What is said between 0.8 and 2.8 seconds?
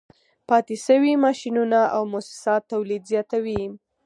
شوي ماشینونه او موسسات